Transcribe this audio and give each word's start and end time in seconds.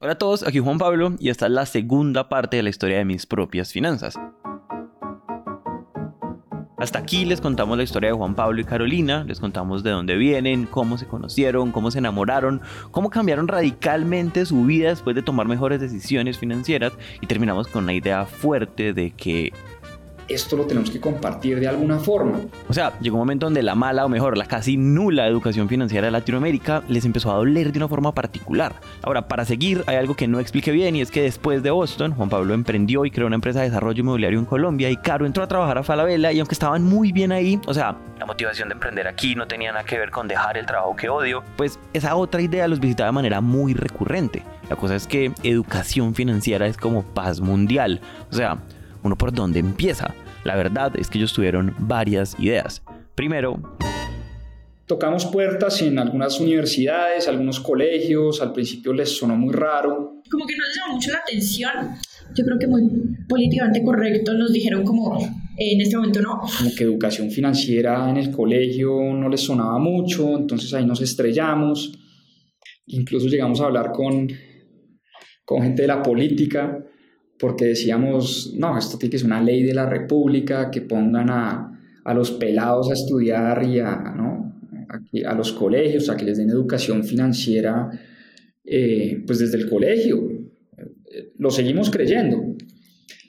Hola 0.00 0.12
a 0.12 0.18
todos, 0.18 0.46
aquí 0.46 0.60
Juan 0.60 0.78
Pablo 0.78 1.16
y 1.18 1.28
esta 1.28 1.46
es 1.46 1.52
la 1.52 1.66
segunda 1.66 2.28
parte 2.28 2.56
de 2.56 2.62
la 2.62 2.68
historia 2.68 2.98
de 2.98 3.04
mis 3.04 3.26
propias 3.26 3.72
finanzas. 3.72 4.14
Hasta 6.76 7.00
aquí 7.00 7.24
les 7.24 7.40
contamos 7.40 7.76
la 7.76 7.82
historia 7.82 8.10
de 8.10 8.16
Juan 8.16 8.36
Pablo 8.36 8.60
y 8.60 8.64
Carolina, 8.64 9.24
les 9.24 9.40
contamos 9.40 9.82
de 9.82 9.90
dónde 9.90 10.16
vienen, 10.16 10.66
cómo 10.66 10.98
se 10.98 11.08
conocieron, 11.08 11.72
cómo 11.72 11.90
se 11.90 11.98
enamoraron, 11.98 12.60
cómo 12.92 13.10
cambiaron 13.10 13.48
radicalmente 13.48 14.46
su 14.46 14.64
vida 14.64 14.90
después 14.90 15.16
de 15.16 15.22
tomar 15.22 15.48
mejores 15.48 15.80
decisiones 15.80 16.38
financieras 16.38 16.92
y 17.20 17.26
terminamos 17.26 17.66
con 17.66 17.82
una 17.82 17.92
idea 17.92 18.24
fuerte 18.24 18.92
de 18.92 19.10
que 19.10 19.52
esto 20.28 20.56
lo 20.56 20.66
tenemos 20.66 20.90
que 20.90 21.00
compartir 21.00 21.60
de 21.60 21.68
alguna 21.68 21.98
forma. 21.98 22.40
O 22.68 22.72
sea, 22.72 22.98
llegó 23.00 23.16
un 23.16 23.22
momento 23.22 23.46
donde 23.46 23.62
la 23.62 23.74
mala 23.74 24.04
o 24.04 24.08
mejor, 24.08 24.36
la 24.36 24.46
casi 24.46 24.76
nula 24.76 25.26
educación 25.26 25.68
financiera 25.68 26.06
de 26.06 26.10
Latinoamérica 26.10 26.82
les 26.88 27.04
empezó 27.04 27.30
a 27.30 27.36
doler 27.36 27.72
de 27.72 27.78
una 27.78 27.88
forma 27.88 28.12
particular. 28.14 28.74
Ahora, 29.02 29.28
para 29.28 29.44
seguir, 29.44 29.84
hay 29.86 29.96
algo 29.96 30.14
que 30.14 30.28
no 30.28 30.40
expliqué 30.40 30.70
bien 30.70 30.96
y 30.96 31.00
es 31.00 31.10
que 31.10 31.22
después 31.22 31.62
de 31.62 31.70
Boston, 31.70 32.12
Juan 32.12 32.28
Pablo 32.28 32.54
emprendió 32.54 33.04
y 33.04 33.10
creó 33.10 33.26
una 33.26 33.36
empresa 33.36 33.60
de 33.60 33.66
desarrollo 33.66 34.00
inmobiliario 34.00 34.38
en 34.38 34.44
Colombia 34.44 34.90
y 34.90 34.96
Caro 34.96 35.26
entró 35.26 35.42
a 35.42 35.48
trabajar 35.48 35.78
a 35.78 35.82
Falabella 35.82 36.32
y 36.32 36.40
aunque 36.40 36.54
estaban 36.54 36.82
muy 36.82 37.12
bien 37.12 37.32
ahí, 37.32 37.60
o 37.66 37.74
sea, 37.74 37.96
la 38.18 38.26
motivación 38.26 38.68
de 38.68 38.74
emprender 38.74 39.06
aquí 39.06 39.34
no 39.34 39.46
tenía 39.46 39.72
nada 39.72 39.84
que 39.84 39.98
ver 39.98 40.10
con 40.10 40.28
dejar 40.28 40.58
el 40.58 40.66
trabajo 40.66 40.94
que 40.96 41.08
odio, 41.08 41.42
pues 41.56 41.78
esa 41.92 42.16
otra 42.16 42.40
idea 42.40 42.68
los 42.68 42.80
visitaba 42.80 43.08
de 43.08 43.12
manera 43.12 43.40
muy 43.40 43.74
recurrente. 43.74 44.42
La 44.68 44.76
cosa 44.76 44.96
es 44.96 45.06
que 45.06 45.32
educación 45.42 46.14
financiera 46.14 46.66
es 46.66 46.76
como 46.76 47.02
paz 47.02 47.40
mundial. 47.40 48.00
O 48.30 48.34
sea, 48.34 48.58
uno 49.02 49.16
por 49.16 49.32
dónde 49.32 49.60
empieza. 49.60 50.14
La 50.44 50.56
verdad 50.56 50.92
es 50.96 51.08
que 51.08 51.18
ellos 51.18 51.32
tuvieron 51.32 51.74
varias 51.78 52.38
ideas. 52.38 52.82
Primero, 53.14 53.60
tocamos 54.86 55.26
puertas 55.26 55.82
en 55.82 55.98
algunas 55.98 56.40
universidades, 56.40 57.28
algunos 57.28 57.60
colegios, 57.60 58.40
al 58.40 58.52
principio 58.52 58.92
les 58.92 59.16
sonó 59.16 59.36
muy 59.36 59.52
raro. 59.52 60.22
Como 60.30 60.46
que 60.46 60.56
no 60.56 60.64
les 60.64 60.76
llamó 60.76 60.94
mucho 60.94 61.10
la 61.10 61.18
atención. 61.18 61.72
Yo 62.34 62.44
creo 62.44 62.58
que 62.58 62.66
muy 62.66 62.82
políticamente 63.28 63.82
correcto 63.82 64.34
nos 64.34 64.52
dijeron 64.52 64.84
como 64.84 65.18
en 65.56 65.80
este 65.80 65.96
momento 65.96 66.22
no. 66.22 66.40
Como 66.58 66.74
que 66.76 66.84
educación 66.84 67.30
financiera 67.30 68.08
en 68.08 68.16
el 68.16 68.30
colegio 68.30 69.12
no 69.12 69.28
les 69.28 69.40
sonaba 69.40 69.78
mucho, 69.78 70.36
entonces 70.36 70.72
ahí 70.74 70.86
nos 70.86 71.00
estrellamos. 71.00 71.98
Incluso 72.86 73.26
llegamos 73.26 73.60
a 73.60 73.66
hablar 73.66 73.92
con, 73.92 74.28
con 75.44 75.62
gente 75.62 75.82
de 75.82 75.88
la 75.88 76.02
política 76.02 76.78
porque 77.38 77.66
decíamos, 77.66 78.54
no, 78.56 78.76
esto 78.76 78.98
tiene 78.98 79.12
que 79.12 79.18
ser 79.18 79.26
una 79.26 79.42
ley 79.42 79.62
de 79.62 79.74
la 79.74 79.86
República, 79.86 80.70
que 80.70 80.80
pongan 80.80 81.30
a, 81.30 81.80
a 82.04 82.14
los 82.14 82.32
pelados 82.32 82.90
a 82.90 82.94
estudiar 82.94 83.64
y 83.64 83.78
a, 83.80 83.96
¿no? 84.16 84.54
a, 84.88 85.30
a, 85.30 85.34
los 85.34 85.52
colegios, 85.52 86.08
a 86.08 86.16
que 86.16 86.24
les 86.24 86.38
den 86.38 86.50
educación 86.50 87.04
financiera, 87.04 87.90
eh, 88.64 89.22
pues 89.26 89.38
desde 89.38 89.58
el 89.58 89.68
colegio. 89.68 90.20
Lo 91.38 91.50
seguimos 91.50 91.90
creyendo. 91.90 92.56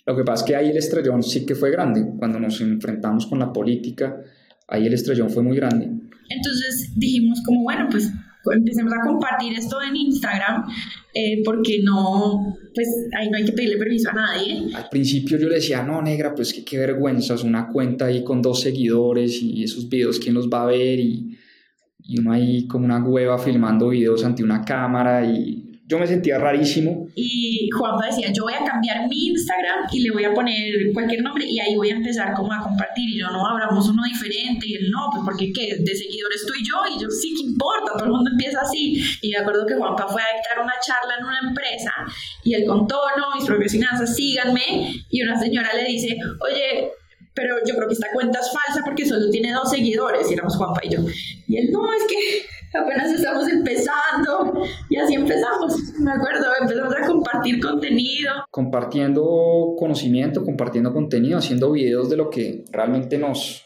Lo 0.05 0.15
que 0.15 0.23
pasa 0.23 0.43
es 0.43 0.47
que 0.47 0.55
ahí 0.55 0.69
el 0.69 0.77
estrellón 0.77 1.21
sí 1.21 1.45
que 1.45 1.55
fue 1.55 1.71
grande. 1.71 2.03
Cuando 2.17 2.39
nos 2.39 2.59
enfrentamos 2.61 3.27
con 3.27 3.37
la 3.37 3.53
política, 3.53 4.21
ahí 4.67 4.87
el 4.87 4.93
estrellón 4.93 5.29
fue 5.29 5.43
muy 5.43 5.55
grande. 5.55 5.85
Entonces 5.85 6.93
dijimos 6.95 7.41
como, 7.45 7.63
bueno, 7.63 7.87
pues 7.91 8.11
empecemos 8.53 8.93
a 8.93 9.05
compartir 9.05 9.53
esto 9.53 9.77
en 9.81 9.95
Instagram, 9.95 10.65
eh, 11.13 11.41
porque 11.43 11.81
no, 11.83 12.55
pues 12.73 12.87
ahí 13.17 13.29
no 13.29 13.37
hay 13.37 13.45
que 13.45 13.51
pedirle 13.51 13.77
permiso 13.77 14.09
a 14.09 14.13
nadie. 14.13 14.73
Al 14.73 14.89
principio 14.89 15.37
yo 15.37 15.49
le 15.49 15.55
decía, 15.55 15.83
no, 15.83 16.01
negra, 16.01 16.33
pues 16.33 16.53
qué, 16.53 16.63
qué 16.63 16.77
vergüenza, 16.77 17.35
una 17.43 17.67
cuenta 17.67 18.05
ahí 18.05 18.23
con 18.23 18.41
dos 18.41 18.61
seguidores 18.61 19.41
y 19.41 19.63
esos 19.63 19.89
videos, 19.89 20.19
¿quién 20.19 20.35
los 20.35 20.49
va 20.49 20.63
a 20.63 20.67
ver? 20.67 20.99
Y, 20.99 21.37
y 22.03 22.19
uno 22.19 22.31
ahí 22.31 22.67
como 22.67 22.85
una 22.85 23.03
hueva 23.03 23.37
filmando 23.37 23.89
videos 23.89 24.23
ante 24.23 24.43
una 24.43 24.63
cámara 24.63 25.25
y 25.25 25.68
yo 25.89 25.97
me 25.97 26.05
sentía 26.05 26.37
rarísimo. 26.37 27.07
Y 27.15 27.67
Juanpa 27.75 28.05
decía, 28.05 28.31
yo 28.31 28.43
voy 28.43 28.53
a 28.53 28.63
cambiar 28.63 29.09
mi 29.09 29.29
Instagram 29.29 29.87
y 29.91 30.01
le 30.01 30.11
voy 30.11 30.23
a 30.23 30.31
poner 30.35 30.93
cualquier 30.93 31.23
nombre 31.23 31.45
y 31.45 31.59
ahí 31.59 31.75
voy 31.75 31.89
a 31.89 31.95
empezar 31.95 32.35
como 32.35 32.53
a 32.53 32.61
compartir. 32.61 33.09
Y 33.09 33.17
yo, 33.17 33.27
no, 33.31 33.43
abramos 33.43 33.89
uno 33.89 34.03
diferente. 34.03 34.67
Y 34.67 34.75
él, 34.75 34.91
no, 34.91 35.09
pues 35.11 35.23
porque 35.25 35.51
¿qué? 35.51 35.77
De 35.79 35.95
seguidores 35.95 36.45
tú 36.45 36.53
y 36.59 36.63
yo. 36.63 36.95
Y 36.95 37.01
yo, 37.01 37.09
sí, 37.09 37.33
¿qué 37.35 37.41
importa? 37.41 37.93
Todo 37.93 38.03
el 38.03 38.11
mundo 38.11 38.29
empieza 38.29 38.61
así. 38.61 39.03
Y 39.23 39.31
me 39.31 39.37
acuerdo 39.37 39.65
que 39.65 39.73
Juanpa 39.73 40.07
fue 40.07 40.21
a 40.21 40.37
dictar 40.37 40.63
una 40.63 40.75
charla 40.79 41.15
en 41.17 41.25
una 41.25 41.39
empresa 41.49 41.91
y 42.43 42.53
él 42.53 42.65
contó, 42.67 43.01
no, 43.17 43.35
mis 43.35 43.45
propias 43.45 43.71
finanzas, 43.71 44.15
síganme. 44.15 44.93
Y 45.09 45.23
una 45.23 45.39
señora 45.39 45.73
le 45.73 45.85
dice, 45.85 46.19
oye, 46.39 46.91
pero 47.33 47.55
yo 47.65 47.73
creo 47.73 47.87
que 47.87 47.95
esta 47.95 48.11
cuenta 48.13 48.39
es 48.39 48.51
falsa 48.51 48.83
porque 48.85 49.07
solo 49.07 49.27
tiene 49.31 49.53
dos 49.53 49.71
seguidores. 49.71 50.29
Y 50.29 50.35
éramos 50.35 50.55
Juanpa 50.55 50.81
y 50.83 50.89
yo. 50.89 50.99
Y 51.47 51.57
él, 51.57 51.71
no, 51.71 51.91
es 51.91 52.03
que 52.03 52.58
apenas 52.77 53.11
estamos 53.11 53.47
empezando 53.47 54.63
y 54.89 54.97
así 54.97 55.15
empezamos, 55.15 55.93
me 55.99 56.11
acuerdo, 56.11 56.47
empezamos 56.61 56.93
a 56.95 57.07
compartir 57.07 57.59
contenido. 57.59 58.33
Compartiendo 58.51 59.75
conocimiento, 59.77 60.43
compartiendo 60.43 60.93
contenido, 60.93 61.37
haciendo 61.37 61.71
videos 61.71 62.09
de 62.09 62.17
lo 62.17 62.29
que 62.29 62.65
realmente 62.71 63.17
nos 63.17 63.65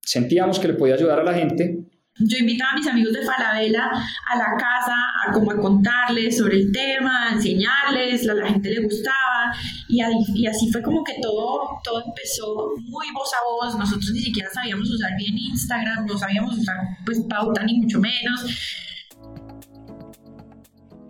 sentíamos 0.00 0.58
que 0.58 0.68
le 0.68 0.74
podía 0.74 0.94
ayudar 0.94 1.20
a 1.20 1.24
la 1.24 1.34
gente 1.34 1.91
yo 2.18 2.38
invitaba 2.38 2.72
a 2.72 2.76
mis 2.76 2.86
amigos 2.86 3.12
de 3.14 3.22
Falabella 3.22 3.90
a 3.90 4.36
la 4.36 4.56
casa 4.56 4.94
a 5.26 5.32
como 5.32 5.50
a 5.50 5.56
contarles 5.56 6.36
sobre 6.36 6.58
el 6.58 6.72
tema, 6.72 7.28
a 7.28 7.32
enseñarles, 7.32 8.28
a 8.28 8.34
la 8.34 8.48
gente 8.48 8.70
le 8.70 8.82
gustaba 8.82 9.52
y, 9.88 10.02
y, 10.34 10.46
así 10.46 10.70
fue 10.70 10.82
como 10.82 11.02
que 11.02 11.14
todo, 11.22 11.78
todo 11.82 12.02
empezó 12.04 12.72
muy 12.88 13.06
voz 13.14 13.32
a 13.32 13.44
voz, 13.44 13.78
nosotros 13.78 14.10
ni 14.12 14.20
siquiera 14.20 14.50
sabíamos 14.50 14.90
usar 14.90 15.10
bien 15.16 15.38
Instagram, 15.38 16.06
no 16.06 16.18
sabíamos 16.18 16.58
usar 16.58 16.76
pues 17.04 17.20
pauta 17.28 17.64
ni 17.64 17.80
mucho 17.80 17.98
menos. 17.98 18.90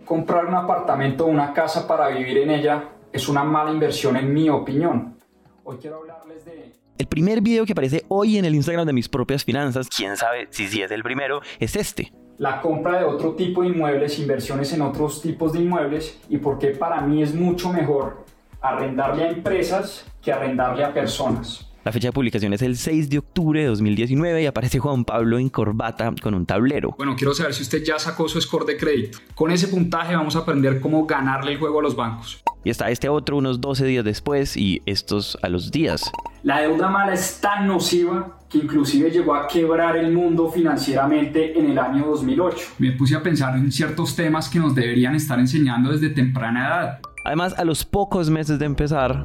Comprar 0.05 0.45
un 0.45 0.55
apartamento 0.55 1.25
o 1.25 1.27
una 1.27 1.53
casa 1.53 1.87
para 1.87 2.09
vivir 2.09 2.37
en 2.39 2.51
ella 2.51 2.89
es 3.11 3.27
una 3.27 3.43
mala 3.43 3.71
inversión 3.71 4.15
en 4.15 4.33
mi 4.33 4.49
opinión. 4.49 5.17
Hoy 5.63 5.77
quiero 5.79 5.97
hablarles 5.97 6.45
de 6.45 6.82
el 6.97 7.07
primer 7.07 7.41
video 7.41 7.65
que 7.65 7.71
aparece 7.71 8.05
hoy 8.07 8.37
en 8.37 8.45
el 8.45 8.55
Instagram 8.55 8.85
de 8.85 8.93
mis 8.93 9.09
propias 9.09 9.43
finanzas, 9.43 9.87
quién 9.89 10.17
sabe 10.17 10.47
si 10.51 10.67
sí 10.67 10.81
es 10.81 10.91
el 10.91 11.03
primero, 11.03 11.41
es 11.59 11.75
este. 11.75 12.11
La 12.37 12.61
compra 12.61 12.99
de 12.99 13.05
otro 13.05 13.35
tipo 13.35 13.61
de 13.61 13.69
inmuebles, 13.69 14.19
inversiones 14.19 14.73
en 14.73 14.81
otros 14.81 15.21
tipos 15.21 15.53
de 15.53 15.59
inmuebles 15.59 16.19
y 16.29 16.37
por 16.37 16.59
qué 16.59 16.69
para 16.69 17.01
mí 17.01 17.21
es 17.21 17.33
mucho 17.33 17.71
mejor 17.71 18.25
arrendarle 18.61 19.23
a 19.23 19.29
empresas 19.29 20.05
que 20.21 20.31
arrendarle 20.31 20.83
a 20.83 20.93
personas. 20.93 21.69
La 21.83 21.91
fecha 21.91 22.07
de 22.07 22.13
publicación 22.13 22.53
es 22.53 22.61
el 22.61 22.77
6 22.77 23.09
de 23.09 23.17
octubre 23.17 23.59
de 23.59 23.67
2019 23.67 24.41
y 24.41 24.45
aparece 24.45 24.79
Juan 24.79 25.03
Pablo 25.03 25.37
en 25.37 25.49
corbata 25.49 26.13
con 26.21 26.33
un 26.33 26.45
tablero. 26.45 26.95
Bueno, 26.97 27.13
quiero 27.17 27.33
saber 27.33 27.53
si 27.53 27.63
usted 27.63 27.83
ya 27.83 27.99
sacó 27.99 28.29
su 28.29 28.39
score 28.39 28.65
de 28.65 28.77
crédito. 28.77 29.17
Con 29.35 29.51
ese 29.51 29.67
puntaje 29.67 30.15
vamos 30.15 30.37
a 30.37 30.39
aprender 30.39 30.79
cómo 30.79 31.05
ganarle 31.05 31.51
el 31.51 31.59
juego 31.59 31.79
a 31.79 31.83
los 31.83 31.95
bancos. 31.95 32.41
Y 32.63 32.69
está 32.69 32.89
este 32.89 33.09
otro 33.09 33.37
unos 33.37 33.59
12 33.59 33.85
días 33.85 34.05
después 34.05 34.55
y 34.55 34.81
estos 34.85 35.37
a 35.41 35.49
los 35.49 35.71
días. 35.71 36.09
La 36.43 36.61
deuda 36.61 36.89
mala 36.89 37.13
es 37.13 37.39
tan 37.41 37.67
nociva 37.67 38.39
que 38.49 38.59
inclusive 38.59 39.11
llegó 39.11 39.35
a 39.35 39.47
quebrar 39.47 39.97
el 39.97 40.13
mundo 40.13 40.49
financieramente 40.49 41.57
en 41.57 41.71
el 41.71 41.77
año 41.77 42.05
2008. 42.07 42.57
Me 42.79 42.91
puse 42.93 43.15
a 43.15 43.23
pensar 43.23 43.55
en 43.57 43.71
ciertos 43.71 44.15
temas 44.15 44.49
que 44.49 44.59
nos 44.59 44.73
deberían 44.75 45.15
estar 45.15 45.39
enseñando 45.39 45.91
desde 45.91 46.09
temprana 46.09 46.67
edad. 46.67 46.99
Además, 47.25 47.53
a 47.57 47.65
los 47.65 47.83
pocos 47.85 48.29
meses 48.29 48.59
de 48.59 48.65
empezar, 48.65 49.23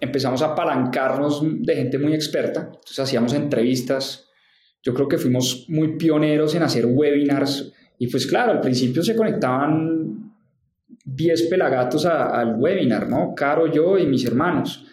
empezamos 0.00 0.42
a 0.42 0.46
apalancarnos 0.46 1.42
de 1.44 1.76
gente 1.76 1.98
muy 1.98 2.12
experta, 2.12 2.62
entonces 2.66 2.98
hacíamos 2.98 3.32
entrevistas, 3.34 4.28
yo 4.82 4.94
creo 4.94 5.06
que 5.06 5.16
fuimos 5.16 5.66
muy 5.68 5.96
pioneros 5.96 6.54
en 6.56 6.64
hacer 6.64 6.86
webinars 6.86 7.72
y 7.98 8.08
pues 8.08 8.26
claro, 8.26 8.50
al 8.50 8.60
principio 8.60 9.02
se 9.04 9.14
conectaban 9.14 10.21
10 11.04 11.42
pelagatos 11.48 12.06
al 12.06 12.56
webinar, 12.58 13.08
¿no? 13.08 13.34
Caro, 13.34 13.66
yo 13.66 13.98
y 13.98 14.06
mis 14.06 14.24
hermanos 14.24 14.86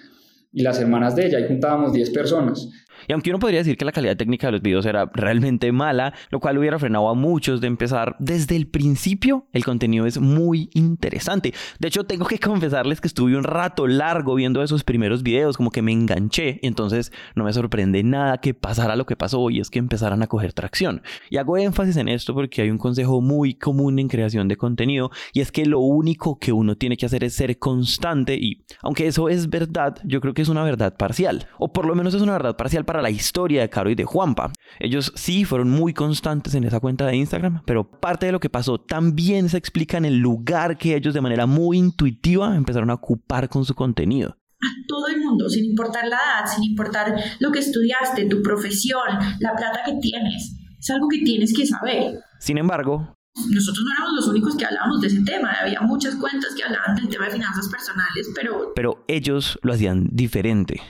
y 0.52 0.64
las 0.64 0.80
hermanas 0.80 1.16
de 1.16 1.28
ella, 1.28 1.40
y 1.40 1.48
juntábamos 1.48 1.94
10 1.94 2.10
personas. 2.10 2.70
Y 3.08 3.14
aunque 3.14 3.30
uno 3.30 3.40
podría 3.40 3.60
decir 3.60 3.78
que 3.78 3.86
la 3.86 3.92
calidad 3.92 4.18
técnica 4.18 4.48
de 4.48 4.52
los 4.54 4.62
videos 4.62 4.86
era 4.86 5.10
realmente 5.14 5.72
mala, 5.72 6.14
lo 6.30 6.40
cual 6.40 6.58
hubiera 6.58 6.80
frenado 6.80 7.10
a 7.10 7.14
muchos 7.14 7.62
de 7.62 7.68
empezar, 7.68 8.16
desde 8.20 8.56
el 8.56 8.68
principio 8.68 9.48
el 9.54 9.66
contenido 9.66 10.06
es 10.06 10.20
muy 10.20 10.70
interesante. 10.74 11.54
De 11.80 11.88
hecho, 11.88 12.06
tengo 12.06 12.26
que 12.26 12.40
confesarles 12.50 13.02
que 13.02 13.08
estuve 13.08 13.38
un 13.38 13.44
rato 13.44 13.88
largo 13.88 14.36
viendo 14.36 14.64
esos 14.64 14.84
primeros 14.84 15.24
videos, 15.24 15.58
como 15.58 15.72
que 15.72 15.82
me 15.82 15.92
enganché, 15.92 16.60
entonces 16.62 17.12
no 17.36 17.44
me 17.44 17.54
sorprende 17.54 18.04
nada 18.04 18.40
que 18.40 18.54
pasara 18.54 18.96
lo 18.96 19.06
que 19.06 19.16
pasó 19.16 19.50
y 19.50 19.60
es 19.60 19.70
que 19.70 19.80
empezaran 19.80 20.22
a 20.22 20.28
coger 20.28 20.54
tracción. 20.54 21.02
Y 21.30 21.38
hago 21.38 21.58
énfasis 21.58 21.98
en 21.98 22.08
esto 22.08 22.34
porque 22.34 22.62
hay 22.62 22.70
un 22.70 22.78
consejo 22.78 23.22
muy 23.22 23.54
común 23.54 24.00
en 24.00 24.08
creación 24.08 24.48
de 24.48 24.58
contenido 24.58 25.12
y 25.34 25.42
es 25.42 25.52
que 25.52 25.66
lo 25.66 25.80
único 25.80 26.40
que 26.40 26.52
uno 26.52 26.76
tiene 26.76 26.98
que 26.98 27.06
hacer 27.06 27.24
es 27.24 27.34
ser 27.34 27.58
constante 27.60 28.36
y 28.36 28.64
aunque 28.82 29.08
eso 29.08 29.30
es 29.30 29.50
verdad, 29.50 29.98
yo 30.04 30.22
creo 30.22 30.34
que 30.34 30.42
es 30.42 30.50
una 30.50 30.64
verdad 30.64 30.96
parcial, 30.98 31.48
o 31.58 31.72
por 31.72 31.86
lo 31.86 31.96
menos 31.96 32.14
es 32.14 32.22
una 32.22 32.34
verdad 32.34 32.56
parcial 32.56 32.86
para 32.90 33.04
la 33.04 33.12
historia 33.12 33.62
de 33.62 33.70
Caro 33.70 33.92
y 33.92 33.94
de 33.94 34.04
Juanpa. 34.04 34.52
Ellos 34.80 35.14
sí 35.16 35.46
fueron 35.46 35.70
muy 35.70 35.94
constantes 35.94 36.56
en 36.56 36.64
esa 36.64 36.80
cuenta 36.80 37.06
de 37.06 37.18
Instagram, 37.18 37.62
pero 37.64 37.88
parte 37.88 38.26
de 38.26 38.32
lo 38.32 38.40
que 38.40 38.50
pasó 38.50 38.80
también 38.80 39.48
se 39.48 39.58
explica 39.58 39.98
en 39.98 40.06
el 40.06 40.18
lugar 40.18 40.76
que 40.76 40.96
ellos 40.96 41.14
de 41.14 41.22
manera 41.22 41.46
muy 41.46 41.78
intuitiva 41.78 42.56
empezaron 42.56 42.90
a 42.90 42.96
ocupar 42.96 43.48
con 43.48 43.64
su 43.64 43.76
contenido 43.76 44.30
a 44.32 44.68
todo 44.88 45.08
el 45.08 45.22
mundo, 45.22 45.48
sin 45.50 45.66
importar 45.66 46.08
la 46.08 46.16
edad, 46.16 46.52
sin 46.52 46.64
importar 46.64 47.14
lo 47.40 47.52
que 47.52 47.60
estudiaste, 47.60 48.26
tu 48.26 48.42
profesión, 48.42 49.08
la 49.40 49.56
plata 49.56 49.82
que 49.86 49.94
tienes. 50.02 50.58
Es 50.80 50.90
algo 50.90 51.08
que 51.08 51.20
tienes 51.20 51.54
que 51.56 51.68
saber. 51.68 52.20
Sin 52.40 52.58
embargo, 52.58 53.16
nosotros 53.48 53.86
no 53.86 53.92
éramos 53.94 54.14
los 54.16 54.28
únicos 54.28 54.56
que 54.56 54.66
hablábamos 54.66 55.02
de 55.02 55.08
ese 55.08 55.24
tema, 55.24 55.52
había 55.62 55.82
muchas 55.82 56.16
cuentas 56.16 56.54
que 56.56 56.64
hablaban 56.64 56.96
del 56.96 57.08
tema 57.08 57.26
de 57.26 57.32
finanzas 57.32 57.70
personales, 57.70 58.30
pero... 58.36 58.74
Pero 58.76 59.06
ellos 59.08 59.58
lo 59.62 59.74
hacían 59.74 60.08
diferente. 60.12 60.82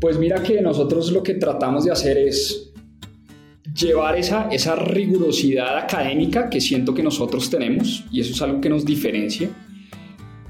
Pues 0.00 0.18
mira 0.18 0.42
que 0.42 0.62
nosotros 0.62 1.12
lo 1.12 1.22
que 1.22 1.34
tratamos 1.34 1.84
de 1.84 1.92
hacer 1.92 2.16
es 2.16 2.72
llevar 3.78 4.16
esa, 4.16 4.48
esa 4.48 4.74
rigurosidad 4.74 5.76
académica 5.76 6.48
que 6.48 6.60
siento 6.60 6.94
que 6.94 7.02
nosotros 7.02 7.50
tenemos, 7.50 8.04
y 8.10 8.20
eso 8.20 8.32
es 8.32 8.40
algo 8.40 8.60
que 8.60 8.70
nos 8.70 8.84
diferencia, 8.84 9.50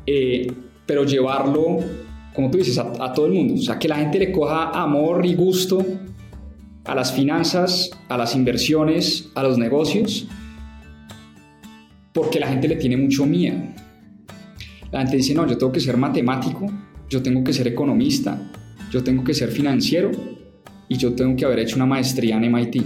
eh, 0.06 0.52
pero 0.86 1.04
llevarlo, 1.04 1.78
como 2.32 2.50
tú 2.50 2.58
dices, 2.58 2.78
a, 2.78 2.92
a 3.00 3.12
todo 3.12 3.26
el 3.26 3.32
mundo. 3.32 3.54
O 3.54 3.62
sea, 3.62 3.78
que 3.78 3.88
la 3.88 3.96
gente 3.96 4.18
le 4.18 4.30
coja 4.30 4.70
amor 4.70 5.26
y 5.26 5.34
gusto 5.34 5.84
a 6.84 6.94
las 6.94 7.12
finanzas, 7.12 7.90
a 8.08 8.16
las 8.16 8.36
inversiones, 8.36 9.30
a 9.34 9.42
los 9.42 9.58
negocios, 9.58 10.28
porque 12.12 12.38
la 12.38 12.48
gente 12.48 12.68
le 12.68 12.76
tiene 12.76 12.96
mucho 12.96 13.26
miedo. 13.26 13.58
La 14.92 15.00
gente 15.00 15.16
dice, 15.16 15.34
no, 15.34 15.46
yo 15.46 15.58
tengo 15.58 15.72
que 15.72 15.80
ser 15.80 15.96
matemático, 15.96 16.66
yo 17.08 17.22
tengo 17.22 17.44
que 17.44 17.52
ser 17.52 17.68
economista, 17.68 18.50
yo 18.90 19.04
tengo 19.04 19.22
que 19.24 19.34
ser 19.34 19.50
financiero 19.50 20.10
y 20.88 20.96
yo 20.96 21.14
tengo 21.14 21.36
que 21.36 21.44
haber 21.44 21.60
hecho 21.60 21.76
una 21.76 21.86
maestría 21.86 22.36
en 22.36 22.52
MIT. 22.52 22.82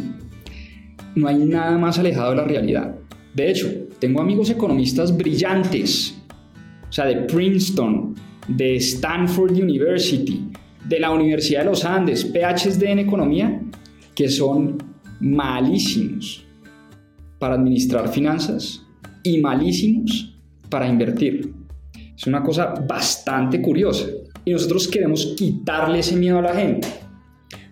No 1.14 1.28
hay 1.28 1.36
nada 1.36 1.78
más 1.78 1.98
alejado 1.98 2.30
de 2.30 2.36
la 2.36 2.44
realidad. 2.44 2.94
De 3.34 3.50
hecho, 3.50 3.68
tengo 3.98 4.20
amigos 4.20 4.50
economistas 4.50 5.16
brillantes, 5.16 6.14
o 6.88 6.92
sea, 6.92 7.06
de 7.06 7.16
Princeton, 7.22 8.14
de 8.46 8.76
Stanford 8.76 9.52
University, 9.52 10.44
de 10.86 11.00
la 11.00 11.10
Universidad 11.10 11.60
de 11.60 11.66
los 11.66 11.84
Andes, 11.84 12.24
PhD 12.24 12.84
en 12.84 12.98
economía, 12.98 13.62
que 14.14 14.28
son 14.28 14.76
malísimos 15.20 16.44
para 17.38 17.54
administrar 17.54 18.08
finanzas 18.08 18.84
y 19.22 19.38
malísimos 19.38 20.36
para 20.68 20.86
invertir. 20.86 21.54
Es 22.16 22.26
una 22.26 22.42
cosa 22.42 22.74
bastante 22.86 23.60
curiosa 23.62 24.06
y 24.44 24.52
nosotros 24.52 24.88
queremos 24.88 25.34
quitarle 25.36 26.00
ese 26.00 26.16
miedo 26.16 26.38
a 26.38 26.42
la 26.42 26.54
gente, 26.54 26.88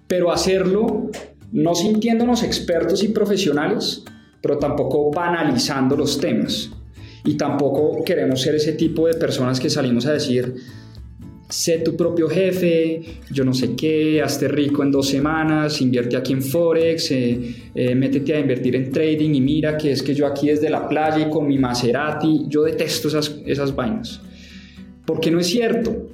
pero 0.07 0.33
hacerlo 0.33 1.11
no 1.53 1.75
sintiéndonos 1.75 2.43
expertos 2.43 3.03
y 3.03 3.09
profesionales, 3.09 4.05
pero 4.41 4.59
tampoco 4.59 5.11
banalizando 5.11 5.97
los 5.97 6.19
temas. 6.19 6.71
Y 7.25 7.37
tampoco 7.37 8.03
queremos 8.05 8.41
ser 8.41 8.57
ese 8.57 8.73
tipo 8.73 9.07
de 9.07 9.15
personas 9.15 9.61
que 9.61 9.71
salimos 9.71 10.07
a 10.07 10.13
decir, 10.13 10.55
sé 11.49 11.79
tu 11.79 11.95
propio 11.95 12.29
jefe, 12.29 13.03
yo 13.31 13.45
no 13.45 13.53
sé 13.53 13.77
qué, 13.77 14.23
hazte 14.23 14.49
rico 14.49 14.83
en 14.83 14.91
dos 14.91 15.09
semanas, 15.09 15.81
invierte 15.83 16.17
aquí 16.17 16.33
en 16.33 16.43
Forex, 16.43 17.11
eh, 17.11 17.55
eh, 17.75 17.95
métete 17.95 18.35
a 18.35 18.41
invertir 18.41 18.75
en 18.75 18.91
trading 18.91 19.35
y 19.35 19.41
mira 19.41 19.77
que 19.77 19.93
es 19.93 20.03
que 20.03 20.15
yo 20.15 20.27
aquí 20.27 20.49
desde 20.49 20.71
la 20.71 20.89
playa 20.89 21.27
y 21.27 21.31
con 21.31 21.47
mi 21.47 21.59
Maserati, 21.59 22.47
yo 22.49 22.63
detesto 22.63 23.09
esas, 23.09 23.37
esas 23.47 23.77
vainas. 23.77 24.21
Porque 25.05 25.31
no 25.31 25.39
es 25.39 25.47
cierto. 25.47 26.09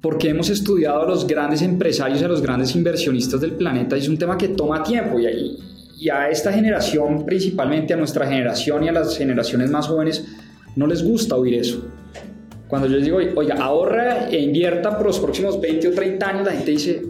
Porque 0.00 0.28
hemos 0.28 0.50
estudiado 0.50 1.02
a 1.02 1.06
los 1.06 1.26
grandes 1.26 1.62
empresarios 1.62 2.22
a 2.22 2.28
los 2.28 2.42
grandes 2.42 2.74
inversionistas 2.76 3.40
del 3.40 3.52
planeta 3.52 3.96
y 3.96 4.00
es 4.00 4.08
un 4.08 4.18
tema 4.18 4.36
que 4.38 4.48
toma 4.48 4.82
tiempo 4.82 5.18
y, 5.18 5.58
y 5.98 6.08
a 6.10 6.28
esta 6.28 6.52
generación, 6.52 7.24
principalmente 7.24 7.94
a 7.94 7.96
nuestra 7.96 8.26
generación 8.26 8.84
y 8.84 8.88
a 8.88 8.92
las 8.92 9.16
generaciones 9.16 9.70
más 9.70 9.86
jóvenes, 9.86 10.24
no 10.76 10.86
les 10.86 11.02
gusta 11.02 11.36
oír 11.36 11.54
eso. 11.54 11.82
Cuando 12.68 12.88
yo 12.88 12.98
digo, 12.98 13.18
oiga, 13.36 13.54
ahorra 13.56 14.28
e 14.28 14.40
invierta 14.40 14.96
por 14.96 15.06
los 15.06 15.18
próximos 15.20 15.60
20 15.60 15.88
o 15.88 15.92
30 15.92 16.28
años, 16.28 16.46
la 16.46 16.52
gente 16.52 16.70
dice, 16.72 17.02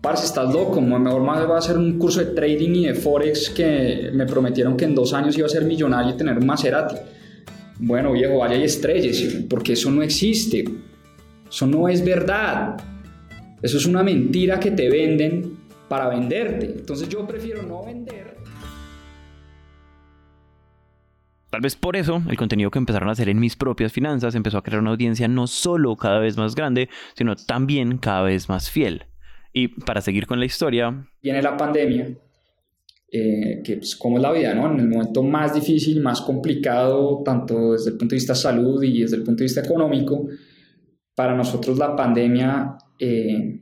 parce, 0.00 0.26
estás 0.26 0.52
loco, 0.52 0.80
mejor 0.80 1.22
más 1.22 1.48
va 1.48 1.56
a 1.56 1.58
hacer 1.58 1.76
un 1.76 1.98
curso 1.98 2.20
de 2.20 2.26
trading 2.26 2.70
y 2.70 2.86
de 2.86 2.94
forex 2.94 3.50
que 3.50 4.10
me 4.14 4.26
prometieron 4.26 4.76
que 4.76 4.86
en 4.86 4.94
dos 4.94 5.12
años 5.12 5.36
iba 5.36 5.46
a 5.46 5.50
ser 5.50 5.64
millonario 5.64 6.14
y 6.14 6.16
tener 6.16 6.38
un 6.38 6.46
Maserati. 6.46 6.96
Bueno, 7.78 8.12
viejo, 8.12 8.38
vaya 8.38 8.56
y 8.56 8.64
estrelles, 8.64 9.44
porque 9.48 9.74
eso 9.74 9.90
no 9.90 10.02
existe. 10.02 10.64
Eso 11.48 11.66
no 11.66 11.88
es 11.88 12.04
verdad. 12.04 12.76
Eso 13.62 13.76
es 13.76 13.86
una 13.86 14.02
mentira 14.02 14.60
que 14.60 14.70
te 14.70 14.88
venden 14.88 15.58
para 15.88 16.08
venderte. 16.08 16.66
Entonces 16.66 17.08
yo 17.08 17.26
prefiero 17.26 17.62
no 17.62 17.84
vender 17.84 18.28
Tal 21.50 21.62
vez 21.62 21.76
por 21.76 21.96
eso 21.96 22.22
el 22.28 22.36
contenido 22.36 22.70
que 22.70 22.78
empezaron 22.78 23.08
a 23.08 23.12
hacer 23.12 23.30
en 23.30 23.40
mis 23.40 23.56
propias 23.56 23.92
finanzas 23.92 24.34
empezó 24.34 24.58
a 24.58 24.62
crear 24.62 24.82
una 24.82 24.90
audiencia 24.90 25.28
no 25.28 25.46
solo 25.46 25.96
cada 25.96 26.18
vez 26.18 26.36
más 26.36 26.54
grande, 26.54 26.90
sino 27.14 27.36
también 27.36 27.96
cada 27.96 28.22
vez 28.22 28.50
más 28.50 28.70
fiel. 28.70 29.06
Y 29.54 29.68
para 29.68 30.02
seguir 30.02 30.26
con 30.26 30.38
la 30.38 30.44
historia... 30.44 31.08
Viene 31.22 31.40
la 31.40 31.56
pandemia, 31.56 32.10
eh, 33.10 33.62
que 33.64 33.78
pues, 33.78 33.96
como 33.96 34.18
es 34.18 34.22
la 34.22 34.32
vida, 34.32 34.54
¿no? 34.54 34.70
En 34.70 34.78
el 34.78 34.88
momento 34.88 35.22
más 35.22 35.54
difícil, 35.54 36.02
más 36.02 36.20
complicado, 36.20 37.22
tanto 37.24 37.72
desde 37.72 37.90
el 37.92 37.96
punto 37.96 38.14
de 38.14 38.16
vista 38.18 38.34
salud 38.34 38.82
y 38.82 39.00
desde 39.00 39.16
el 39.16 39.22
punto 39.22 39.38
de 39.38 39.44
vista 39.44 39.62
económico, 39.62 40.28
para 41.18 41.34
nosotros 41.34 41.76
la 41.76 41.96
pandemia 41.96 42.78
eh, 42.96 43.60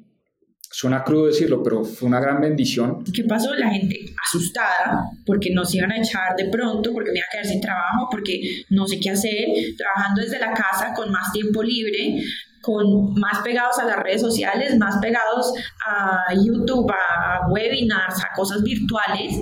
Suena 0.71 1.03
crudo 1.03 1.29
decirlo, 1.29 1.63
pero 1.63 1.85
fue 1.85 2.07
una 2.07 2.21
gran 2.21 2.39
bendición. 2.39 3.03
¿Qué 3.15 3.25
pasó? 3.25 3.55
La 3.55 3.71
gente 3.71 3.97
asustada 4.23 5.09
porque 5.25 5.55
nos 5.55 5.75
iban 5.75 5.91
a 5.93 5.97
echar 5.97 6.37
de 6.37 6.51
pronto, 6.51 6.93
porque 6.93 7.13
me 7.13 7.19
iba 7.19 7.27
a 7.27 7.33
quedar 7.33 7.47
sin 7.47 7.63
trabajo, 7.63 8.09
porque 8.11 8.43
no 8.69 8.87
sé 8.87 9.01
qué 9.01 9.09
hacer, 9.09 9.47
trabajando 9.79 10.21
desde 10.21 10.39
la 10.39 10.53
casa 10.53 10.93
con 10.95 11.11
más 11.11 11.33
tiempo 11.33 11.63
libre, 11.63 12.21
con 12.61 13.15
más 13.15 13.39
pegados 13.43 13.79
a 13.79 13.87
las 13.87 14.01
redes 14.01 14.21
sociales, 14.21 14.77
más 14.77 14.99
pegados 15.01 15.55
a 15.87 16.35
YouTube, 16.35 16.91
a 16.91 17.49
webinars, 17.49 18.23
a 18.23 18.35
cosas 18.37 18.63
virtuales. 18.63 19.41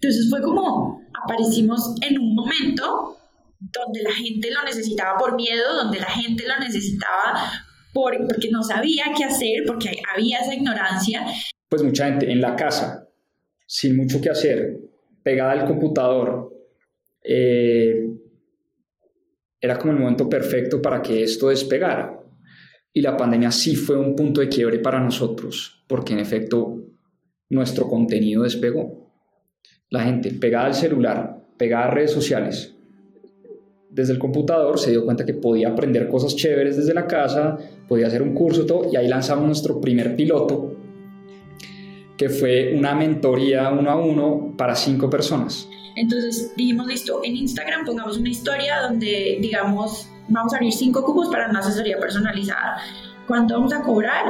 Entonces 0.00 0.26
fue 0.28 0.40
como 0.42 1.00
aparecimos 1.22 1.94
en 2.00 2.18
un 2.18 2.34
momento 2.34 3.21
donde 3.70 4.02
la 4.02 4.12
gente 4.12 4.50
lo 4.50 4.62
necesitaba 4.64 5.18
por 5.18 5.36
miedo, 5.36 5.74
donde 5.82 6.00
la 6.00 6.10
gente 6.10 6.44
lo 6.46 6.58
necesitaba 6.58 7.50
porque 7.92 8.50
no 8.50 8.62
sabía 8.62 9.04
qué 9.16 9.24
hacer, 9.24 9.64
porque 9.66 9.90
había 10.14 10.38
esa 10.38 10.54
ignorancia. 10.54 11.24
Pues 11.68 11.82
mucha 11.82 12.06
gente 12.06 12.30
en 12.30 12.40
la 12.40 12.56
casa, 12.56 13.08
sin 13.66 13.96
mucho 13.96 14.20
que 14.20 14.30
hacer, 14.30 14.78
pegada 15.22 15.52
al 15.52 15.66
computador, 15.66 16.52
eh, 17.22 18.08
era 19.60 19.78
como 19.78 19.92
el 19.92 19.98
momento 19.98 20.28
perfecto 20.28 20.82
para 20.82 21.00
que 21.02 21.22
esto 21.22 21.48
despegara. 21.48 22.18
Y 22.92 23.00
la 23.00 23.16
pandemia 23.16 23.50
sí 23.50 23.76
fue 23.76 23.96
un 23.96 24.16
punto 24.16 24.40
de 24.40 24.48
quiebre 24.48 24.78
para 24.80 25.00
nosotros, 25.00 25.84
porque 25.86 26.12
en 26.12 26.18
efecto 26.18 26.82
nuestro 27.48 27.88
contenido 27.88 28.42
despegó. 28.42 29.12
La 29.88 30.04
gente 30.04 30.30
pegada 30.32 30.66
al 30.66 30.74
celular, 30.74 31.44
pegada 31.58 31.86
a 31.86 31.90
redes 31.90 32.10
sociales, 32.10 32.74
desde 33.92 34.14
el 34.14 34.18
computador, 34.18 34.78
se 34.78 34.90
dio 34.90 35.04
cuenta 35.04 35.26
que 35.26 35.34
podía 35.34 35.68
aprender 35.68 36.08
cosas 36.08 36.34
chéveres 36.34 36.76
desde 36.78 36.94
la 36.94 37.06
casa, 37.06 37.58
podía 37.86 38.06
hacer 38.06 38.22
un 38.22 38.34
curso, 38.34 38.64
todo, 38.64 38.90
y 38.90 38.96
ahí 38.96 39.06
lanzamos 39.06 39.44
nuestro 39.44 39.80
primer 39.80 40.16
piloto, 40.16 40.76
que 42.16 42.30
fue 42.30 42.74
una 42.76 42.94
mentoría 42.94 43.70
uno 43.70 43.90
a 43.90 43.96
uno 43.96 44.54
para 44.56 44.74
cinco 44.74 45.10
personas. 45.10 45.68
Entonces 45.94 46.52
dijimos, 46.56 46.86
listo, 46.86 47.20
en 47.22 47.36
Instagram 47.36 47.84
pongamos 47.84 48.16
una 48.16 48.30
historia 48.30 48.80
donde, 48.80 49.38
digamos, 49.42 50.08
vamos 50.28 50.54
a 50.54 50.56
abrir 50.56 50.72
cinco 50.72 51.04
cupos 51.04 51.28
para 51.28 51.50
una 51.50 51.60
asesoría 51.60 51.98
personalizada. 51.98 52.78
¿Cuánto 53.26 53.54
vamos 53.54 53.74
a 53.74 53.82
cobrar? 53.82 54.24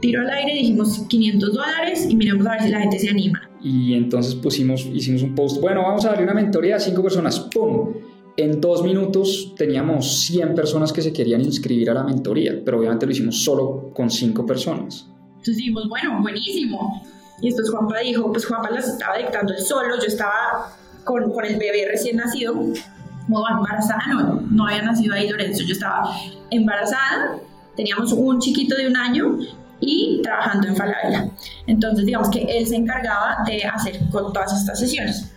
Tiro 0.00 0.20
al 0.20 0.30
aire, 0.30 0.54
dijimos 0.54 1.04
500 1.08 1.54
dólares 1.54 2.06
y 2.08 2.14
miremos 2.14 2.46
a 2.46 2.52
ver 2.52 2.62
si 2.62 2.68
la 2.68 2.80
gente 2.80 3.00
se 3.00 3.10
anima. 3.10 3.50
Y 3.60 3.94
entonces 3.94 4.36
pusimos, 4.36 4.86
hicimos 4.86 5.22
un 5.22 5.34
post, 5.34 5.60
bueno, 5.60 5.82
vamos 5.82 6.04
a 6.04 6.10
abrir 6.10 6.22
una 6.22 6.34
mentoría 6.34 6.76
a 6.76 6.78
cinco 6.78 7.02
personas, 7.02 7.40
¡pum! 7.40 7.94
En 8.38 8.60
dos 8.60 8.84
minutos 8.84 9.52
teníamos 9.56 10.20
100 10.26 10.54
personas 10.54 10.92
que 10.92 11.02
se 11.02 11.12
querían 11.12 11.40
inscribir 11.40 11.90
a 11.90 11.94
la 11.94 12.04
mentoría, 12.04 12.52
pero 12.64 12.78
obviamente 12.78 13.04
lo 13.04 13.10
hicimos 13.10 13.42
solo 13.42 13.90
con 13.92 14.08
5 14.08 14.46
personas. 14.46 15.08
Entonces 15.30 15.56
dijimos, 15.56 15.88
bueno, 15.88 16.22
buenísimo. 16.22 17.02
Y 17.42 17.48
entonces 17.48 17.74
Juanpa 17.74 17.98
dijo, 17.98 18.30
pues 18.30 18.46
Juanpa 18.46 18.70
las 18.70 18.86
estaba 18.90 19.16
dictando 19.18 19.52
él 19.52 19.58
solo, 19.58 19.96
yo 20.00 20.06
estaba 20.06 20.72
con, 21.02 21.32
con 21.32 21.44
el 21.46 21.58
bebé 21.58 21.88
recién 21.90 22.18
nacido, 22.18 22.54
no, 22.54 23.44
embarazada, 23.50 24.06
no, 24.06 24.40
no 24.48 24.68
había 24.68 24.82
nacido 24.82 25.14
ahí 25.14 25.28
Lorenzo, 25.28 25.64
yo 25.64 25.72
estaba 25.72 26.08
embarazada, 26.52 27.40
teníamos 27.74 28.12
un 28.12 28.38
chiquito 28.38 28.76
de 28.76 28.86
un 28.86 28.96
año 28.96 29.36
y 29.80 30.20
trabajando 30.22 30.68
en 30.68 30.76
Falabella. 30.76 31.28
Entonces 31.66 32.06
digamos 32.06 32.30
que 32.30 32.42
él 32.42 32.64
se 32.68 32.76
encargaba 32.76 33.38
de 33.44 33.64
hacer 33.64 33.98
con 34.12 34.32
todas 34.32 34.56
estas 34.56 34.78
sesiones. 34.78 35.32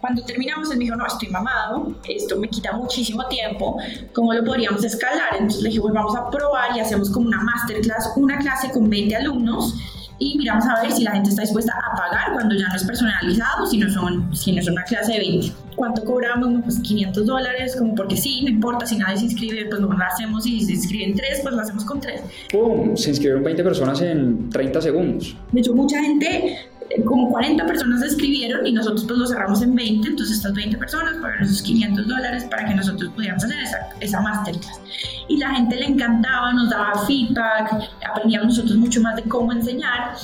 Cuando 0.00 0.22
terminamos, 0.24 0.70
él 0.70 0.78
me 0.78 0.84
dijo, 0.84 0.96
no, 0.96 1.06
estoy 1.06 1.28
mamado, 1.28 1.94
esto 2.06 2.38
me 2.38 2.48
quita 2.48 2.72
muchísimo 2.72 3.26
tiempo, 3.26 3.78
¿cómo 4.12 4.32
lo 4.34 4.44
podríamos 4.44 4.84
escalar? 4.84 5.34
Entonces 5.34 5.62
le 5.62 5.70
dije, 5.70 5.80
pues 5.80 5.94
vamos 5.94 6.14
a 6.14 6.28
probar 6.28 6.76
y 6.76 6.80
hacemos 6.80 7.10
como 7.10 7.26
una 7.26 7.40
masterclass, 7.40 8.12
una 8.16 8.38
clase 8.38 8.70
con 8.70 8.90
20 8.90 9.16
alumnos 9.16 9.74
y 10.18 10.38
miramos 10.38 10.64
a 10.66 10.82
ver 10.82 10.92
si 10.92 11.02
la 11.02 11.12
gente 11.12 11.30
está 11.30 11.42
dispuesta 11.42 11.72
a 11.72 11.96
pagar 11.96 12.32
cuando 12.32 12.54
ya 12.54 12.68
no 12.68 12.76
es 12.76 12.84
personalizado, 12.84 13.66
si 13.66 13.78
no, 13.78 13.90
son, 13.90 14.34
si 14.34 14.52
no 14.52 14.60
es 14.60 14.68
una 14.68 14.82
clase 14.84 15.12
de 15.12 15.18
20. 15.18 15.52
¿Cuánto 15.74 16.04
cobramos? 16.04 16.62
Pues 16.64 16.78
500 16.80 17.26
dólares, 17.26 17.76
como 17.76 17.94
porque 17.94 18.16
sí, 18.16 18.42
no 18.42 18.48
importa, 18.48 18.86
si 18.86 18.96
nadie 18.96 19.18
se 19.18 19.24
inscribe, 19.24 19.66
pues 19.66 19.80
no 19.80 19.92
lo 19.92 20.04
hacemos, 20.04 20.46
y 20.46 20.60
si 20.60 20.66
se 20.66 20.72
inscriben 20.72 21.14
tres, 21.14 21.40
pues 21.42 21.54
lo 21.54 21.60
hacemos 21.60 21.84
con 21.84 22.00
tres. 22.00 22.22
¡Pum! 22.50 22.96
Se 22.96 23.10
inscribieron 23.10 23.44
20 23.44 23.62
personas 23.62 24.00
en 24.00 24.48
30 24.48 24.80
segundos. 24.80 25.36
De 25.52 25.60
hecho, 25.60 25.74
mucha 25.74 26.02
gente 26.02 26.66
como 27.04 27.30
40 27.30 27.66
personas 27.66 28.02
escribieron 28.02 28.66
y 28.66 28.72
nosotros 28.72 29.04
pues 29.06 29.18
lo 29.18 29.26
cerramos 29.26 29.62
en 29.62 29.74
20, 29.74 30.08
entonces 30.08 30.38
estas 30.38 30.54
20 30.54 30.76
personas 30.78 31.16
pagaron 31.16 31.44
esos 31.44 31.62
500 31.62 32.06
dólares 32.06 32.44
para 32.50 32.66
que 32.66 32.74
nosotros 32.74 33.10
pudiéramos 33.14 33.44
hacer 33.44 33.58
esa, 33.60 33.78
esa 34.00 34.20
masterclass. 34.20 34.80
Y 35.28 35.36
la 35.38 35.54
gente 35.54 35.76
le 35.76 35.86
encantaba, 35.86 36.52
nos 36.52 36.70
daba 36.70 37.06
feedback, 37.06 37.90
aprendíamos 38.08 38.48
nosotros 38.48 38.76
mucho 38.76 39.00
más 39.00 39.16
de 39.16 39.22
cómo 39.22 39.52
enseñar 39.52 40.14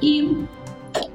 y 0.00 0.36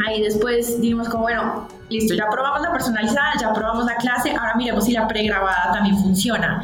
ahí 0.06 0.22
después 0.22 0.80
dijimos 0.82 1.10
como 1.10 1.24
bueno, 1.24 1.68
listo, 1.90 2.14
ya 2.14 2.28
probamos 2.30 2.62
la 2.62 2.72
personalizada, 2.72 3.34
ya 3.40 3.54
probamos 3.54 3.86
la 3.86 3.96
clase, 3.96 4.32
ahora 4.32 4.56
miremos 4.56 4.86
si 4.86 4.94
la 4.94 5.08
pregrabada 5.08 5.72
también 5.74 5.98
funciona. 5.98 6.62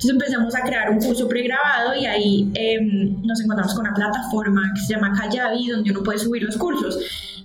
Entonces 0.00 0.16
empezamos 0.16 0.56
a 0.56 0.62
crear 0.62 0.90
un 0.90 0.98
curso 0.98 1.28
pregrabado 1.28 1.94
y 1.94 2.06
ahí 2.06 2.50
em, 2.54 3.20
nos 3.22 3.38
encontramos 3.42 3.74
con 3.74 3.86
una 3.86 3.94
plataforma 3.94 4.62
que 4.74 4.80
se 4.80 4.94
llama 4.94 5.12
Kajabi, 5.12 5.68
donde 5.68 5.90
uno 5.90 6.02
puede 6.02 6.18
subir 6.18 6.42
los 6.42 6.56
cursos. 6.56 6.96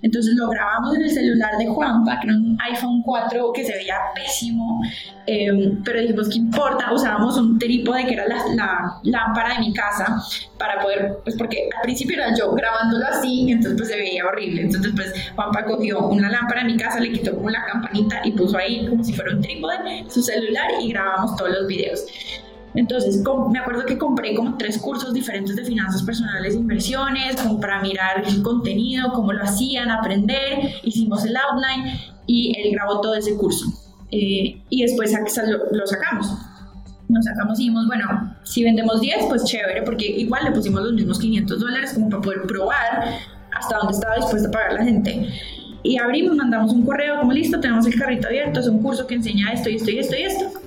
Entonces 0.01 0.35
lo 0.35 0.47
grabamos 0.47 0.95
en 0.95 1.01
el 1.01 1.09
celular 1.09 1.57
de 1.57 1.67
Juanpa, 1.67 2.17
que 2.21 2.27
era 2.27 2.37
un 2.37 2.57
iPhone 2.61 3.01
4 3.03 3.51
que 3.53 3.65
se 3.65 3.73
veía 3.73 3.95
pésimo, 4.13 4.79
em, 5.25 5.83
pero 5.83 5.99
dijimos 5.99 6.29
que 6.29 6.37
importa, 6.37 6.93
usábamos 6.93 7.37
un 7.37 7.59
trípode 7.59 8.05
que 8.05 8.13
era 8.13 8.25
la, 8.25 8.37
la, 8.53 8.99
lámpara 9.03 9.55
de 9.55 9.59
mi 9.59 9.73
casa 9.73 10.21
para 10.57 10.79
poder, 10.79 11.17
pues 11.23 11.35
porque 11.35 11.67
al 11.75 11.81
principio 11.81 12.15
era 12.15 12.33
yo 12.37 12.53
grabándolo 12.53 13.05
así, 13.05 13.51
entonces 13.51 13.77
pues 13.77 13.89
se 13.89 13.97
veía 13.97 14.25
horrible. 14.25 14.61
Entonces 14.61 14.93
pues 14.95 15.13
Juanpa 15.35 15.65
cogió 15.65 16.07
una 16.07 16.29
lámpara 16.29 16.61
de 16.63 16.71
mi 16.71 16.77
casa, 16.77 17.01
le 17.01 17.11
quitó 17.11 17.35
como 17.35 17.49
la 17.49 17.65
campanita 17.65 18.21
y 18.23 18.31
puso 18.31 18.57
ahí 18.57 18.87
como 18.87 19.03
si 19.03 19.11
fuera 19.11 19.35
un 19.35 19.41
trípode 19.41 20.05
su 20.07 20.21
celular 20.21 20.71
y 20.79 20.89
grabamos 20.89 21.35
todos 21.35 21.51
los 21.51 21.67
videos. 21.67 22.05
Entonces, 22.75 23.23
me 23.49 23.59
acuerdo 23.59 23.85
que 23.85 23.97
compré 23.97 24.35
como 24.35 24.57
tres 24.57 24.77
cursos 24.77 25.13
diferentes 25.13 25.55
de 25.55 25.63
finanzas 25.63 26.03
personales 26.03 26.55
inversiones, 26.55 27.37
como 27.37 27.59
para 27.59 27.81
mirar 27.81 28.23
el 28.27 28.43
contenido, 28.43 29.13
cómo 29.13 29.31
lo 29.31 29.43
hacían, 29.43 29.89
aprender, 29.89 30.73
hicimos 30.83 31.23
el 31.25 31.35
outline 31.37 31.97
y 32.27 32.53
él 32.59 32.73
grabó 32.73 32.99
todo 32.99 33.15
ese 33.15 33.35
curso. 33.35 33.65
Eh, 34.11 34.61
y 34.69 34.81
después 34.81 35.13
lo, 35.71 35.87
sacamos. 35.87 36.27
Nos 37.07 37.23
sacamos 37.23 37.59
y 37.59 37.63
dijimos, 37.63 37.87
bueno, 37.87 38.35
si 38.43 38.63
vendemos 38.63 38.99
10, 38.99 39.25
pues 39.29 39.45
chévere, 39.45 39.83
porque 39.83 40.05
igual 40.05 40.43
le 40.43 40.51
pusimos 40.51 40.81
los 40.81 40.93
mismos 40.93 41.19
500 41.19 41.59
dólares 41.59 41.93
como 41.93 42.09
para 42.09 42.21
poder 42.21 42.41
probar 42.43 43.19
hasta 43.53 43.77
dónde 43.77 43.93
estaba 43.93 44.15
dispuesta 44.15 44.49
a 44.49 44.51
pagar 44.51 44.73
la 44.73 44.83
gente. 44.83 45.29
Y 45.81 45.97
abrimos, 45.97 46.35
mandamos 46.35 46.73
un 46.73 46.83
correo 46.83 47.19
como 47.19 47.31
listo, 47.31 47.59
tenemos 47.59 47.85
el 47.85 47.97
carrito 47.97 48.27
abierto, 48.27 48.59
es 48.59 48.67
un 48.67 48.81
curso 48.81 49.07
que 49.07 49.15
enseña 49.15 49.53
esto 49.53 49.69
y 49.69 49.75
esto 49.75 49.91
y 49.91 49.99
esto 49.99 50.15
y 50.17 50.23
esto 50.23 50.64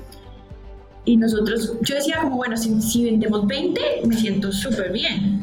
y 1.08 1.16
nosotros, 1.16 1.72
yo 1.80 1.94
decía 1.94 2.18
como, 2.20 2.36
bueno, 2.36 2.54
si, 2.54 3.02
vendemos 3.02 3.46
20, 3.46 3.80
me 4.04 4.14
siento 4.14 4.52
súper 4.52 4.92
bien. 4.92 5.42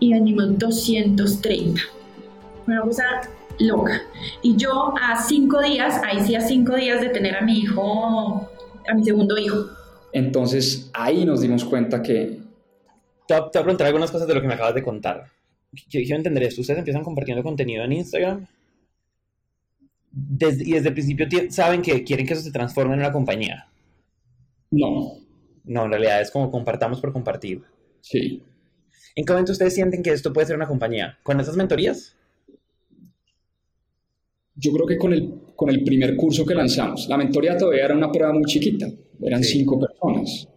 Y 0.00 0.12
vendimos 0.12 0.58
230. 0.58 1.80
Una 2.66 2.80
cosa 2.80 3.04
loca. 3.60 4.02
Y 4.42 4.56
yo 4.56 4.92
a 5.00 5.22
cinco 5.22 5.62
días, 5.62 6.00
ahí 6.02 6.26
sí 6.26 6.34
a 6.34 6.40
cinco 6.40 6.74
días 6.74 7.00
de 7.00 7.10
tener 7.10 7.36
a 7.36 7.42
mi 7.42 7.60
hijo, 7.60 8.50
a 8.88 8.94
mi 8.94 9.04
segundo 9.04 9.38
hijo. 9.38 9.68
Entonces 10.12 10.90
ahí 10.92 11.24
nos 11.24 11.40
dimos 11.40 11.64
cuenta 11.64 12.02
que... 12.02 12.40
Te 13.28 13.34
voy 13.34 13.46
a 13.46 13.50
preguntar 13.52 13.86
algunas 13.86 14.10
cosas 14.10 14.26
de 14.26 14.34
lo 14.34 14.40
que 14.40 14.48
me 14.48 14.54
acabas 14.54 14.74
de 14.74 14.82
contar. 14.82 15.26
Yo 15.70 16.00
quiero 16.00 16.16
entender 16.16 16.42
esto. 16.42 16.62
Ustedes 16.62 16.80
empiezan 16.80 17.04
compartiendo 17.04 17.44
contenido 17.44 17.84
en 17.84 17.92
Instagram 17.92 18.44
y 20.12 20.72
desde 20.72 20.88
el 20.88 20.94
principio 20.94 21.28
saben 21.50 21.80
que 21.80 22.02
quieren 22.02 22.26
que 22.26 22.32
eso 22.32 22.42
se 22.42 22.50
transforme 22.50 22.94
en 22.94 23.00
una 23.00 23.12
compañía. 23.12 23.68
No. 24.70 25.18
No, 25.64 25.84
en 25.84 25.90
realidad 25.90 26.20
es 26.20 26.30
como 26.30 26.50
compartamos 26.50 27.00
por 27.00 27.12
compartir. 27.12 27.62
Sí. 28.00 28.42
¿En 29.14 29.24
qué 29.24 29.32
momento 29.32 29.52
ustedes 29.52 29.74
sienten 29.74 30.02
que 30.02 30.10
esto 30.10 30.32
puede 30.32 30.46
ser 30.46 30.56
una 30.56 30.68
compañía? 30.68 31.18
¿Con 31.22 31.40
esas 31.40 31.56
mentorías? 31.56 32.16
Yo 34.54 34.72
creo 34.72 34.86
que 34.86 34.96
con 34.96 35.12
el, 35.12 35.34
con 35.54 35.70
el 35.70 35.82
primer 35.82 36.16
curso 36.16 36.46
que 36.46 36.54
lanzamos. 36.54 37.08
La 37.08 37.16
mentoría 37.16 37.56
todavía 37.56 37.84
era 37.84 37.96
una 37.96 38.10
prueba 38.10 38.32
muy 38.32 38.44
chiquita, 38.44 38.88
eran 39.20 39.42
cinco 39.42 39.78
personas. 39.78 40.48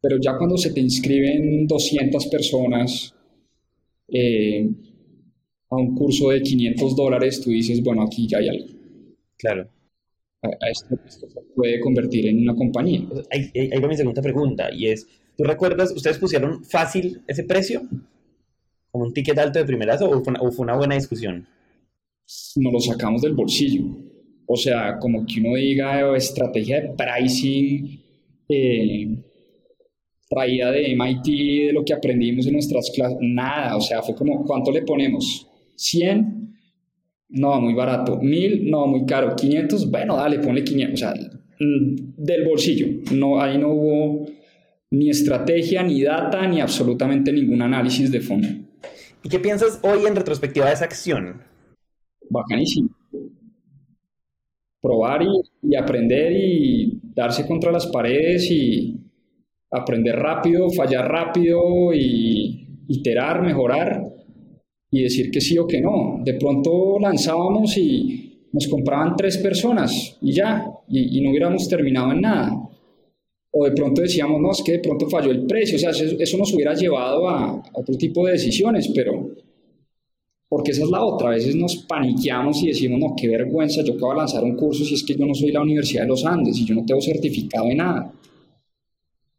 Pero 0.00 0.16
ya 0.20 0.36
cuando 0.36 0.56
se 0.56 0.72
te 0.72 0.80
inscriben 0.80 1.66
200 1.66 2.26
personas 2.26 3.14
eh, 4.08 4.68
a 5.70 5.76
un 5.76 5.94
curso 5.94 6.30
de 6.30 6.42
500 6.42 6.96
dólares, 6.96 7.40
tú 7.40 7.50
dices, 7.50 7.82
bueno, 7.82 8.02
aquí 8.02 8.26
ya 8.26 8.38
hay 8.38 8.48
algo. 8.48 8.66
Claro 9.36 9.68
a, 10.42 10.70
esto, 10.70 10.98
se 11.06 11.26
puede 11.54 11.80
convertir 11.80 12.26
en 12.26 12.42
una 12.42 12.54
compañía. 12.54 13.02
Ahí, 13.30 13.50
ahí, 13.54 13.80
va 13.80 13.88
mi 13.88 13.96
segunda 13.96 14.22
pregunta 14.22 14.72
y 14.72 14.88
es, 14.88 15.06
¿tú 15.36 15.44
recuerdas, 15.44 15.92
ustedes 15.94 16.18
pusieron 16.18 16.64
fácil 16.64 17.22
ese 17.26 17.44
precio? 17.44 17.82
¿Como 18.90 19.04
un 19.04 19.14
ticket 19.14 19.38
alto 19.38 19.58
de 19.58 19.64
primerazo 19.64 20.10
o 20.10 20.22
fue 20.22 20.32
una, 20.32 20.40
o 20.42 20.50
fue 20.50 20.64
una 20.64 20.76
buena 20.76 20.96
discusión? 20.96 21.46
Nos 22.56 22.72
lo 22.72 22.80
sacamos 22.80 23.22
del 23.22 23.34
bolsillo. 23.34 23.84
O 24.46 24.56
sea, 24.56 24.98
como 24.98 25.24
que 25.24 25.40
uno 25.40 25.56
diga 25.56 26.14
estrategia 26.16 26.80
de 26.80 26.88
pricing 26.90 28.00
eh, 28.48 29.16
traída 30.28 30.70
de 30.70 30.94
MIT, 30.94 31.24
de 31.66 31.72
lo 31.72 31.84
que 31.84 31.94
aprendimos 31.94 32.46
en 32.46 32.54
nuestras 32.54 32.90
clases, 32.90 33.18
nada. 33.20 33.76
O 33.76 33.80
sea, 33.80 34.02
fue 34.02 34.14
como, 34.14 34.44
¿cuánto 34.44 34.72
le 34.72 34.82
ponemos? 34.82 35.46
¿100? 35.76 36.42
No, 37.32 37.60
muy 37.60 37.74
barato. 37.74 38.18
Mil, 38.20 38.70
no, 38.70 38.86
muy 38.86 39.06
caro. 39.06 39.34
500, 39.34 39.90
bueno, 39.90 40.16
dale, 40.16 40.38
ponle 40.38 40.62
500. 40.62 40.94
O 40.94 40.96
sea, 40.96 41.14
mm, 41.14 42.14
del 42.16 42.44
bolsillo. 42.44 42.86
No, 43.12 43.40
ahí 43.40 43.56
no 43.58 43.68
hubo 43.70 44.26
ni 44.90 45.08
estrategia, 45.08 45.82
ni 45.82 46.02
data, 46.02 46.46
ni 46.46 46.60
absolutamente 46.60 47.32
ningún 47.32 47.62
análisis 47.62 48.12
de 48.12 48.20
fondo. 48.20 48.48
¿Y 49.24 49.28
qué 49.28 49.38
piensas 49.38 49.80
hoy 49.82 50.04
en 50.06 50.14
retrospectiva 50.14 50.66
de 50.66 50.74
esa 50.74 50.84
acción? 50.84 51.40
Bacanísimo. 52.28 52.90
Probar 54.82 55.22
y, 55.22 55.76
aprender 55.76 56.32
y 56.32 57.00
darse 57.14 57.46
contra 57.46 57.72
las 57.72 57.86
paredes 57.86 58.50
y 58.50 59.00
aprender 59.70 60.16
rápido, 60.16 60.68
fallar 60.70 61.10
rápido 61.10 61.94
y 61.94 62.68
iterar, 62.88 63.42
mejorar 63.42 64.02
y 64.92 65.02
decir 65.02 65.30
que 65.30 65.40
sí 65.40 65.58
o 65.58 65.66
que 65.66 65.80
no. 65.80 66.20
De 66.22 66.34
pronto 66.34 66.98
lanzábamos 67.00 67.76
y 67.78 68.48
nos 68.52 68.68
compraban 68.68 69.16
tres 69.16 69.38
personas 69.38 70.18
y 70.20 70.32
ya, 70.32 70.70
y, 70.86 71.20
no 71.22 71.30
hubiéramos 71.30 71.66
terminado 71.66 72.12
en 72.12 72.20
nada. 72.20 72.68
O 73.50 73.64
de 73.64 73.72
pronto 73.72 74.02
decíamos, 74.02 74.40
no, 74.40 74.52
es 74.52 74.62
que 74.62 74.72
de 74.72 74.78
pronto 74.78 75.08
falló 75.08 75.30
el 75.30 75.46
precio, 75.46 75.76
o 75.76 75.78
sea, 75.78 75.90
eso, 75.90 76.38
nos 76.38 76.52
hubiera 76.54 76.74
llevado 76.74 77.28
a, 77.28 77.62
otro 77.72 77.96
tipo 77.96 78.26
de 78.26 78.32
decisiones, 78.32 78.90
pero 78.94 79.30
porque 80.48 80.72
esa 80.72 80.82
es 80.82 80.90
la 80.90 81.02
otra, 81.02 81.28
a 81.28 81.32
veces 81.32 81.56
nos 81.56 81.76
paniqueamos 81.76 82.62
y 82.62 82.68
decimos, 82.68 83.00
no, 83.00 83.14
qué 83.16 83.26
vergüenza, 83.26 83.82
yo 83.82 83.94
acabo 83.94 84.12
de 84.12 84.18
lanzar 84.18 84.44
un 84.44 84.54
curso 84.54 84.84
si 84.84 84.94
es 84.94 85.02
que 85.02 85.14
yo 85.14 85.24
no 85.24 85.34
soy 85.34 85.50
la 85.50 85.62
Universidad 85.62 86.02
de 86.02 86.08
los 86.08 86.26
Andes 86.26 86.58
y 86.58 86.66
yo 86.66 86.74
no 86.74 86.84
tengo 86.84 87.00
certificado 87.00 87.66
de 87.66 87.74
nada. 87.74 88.12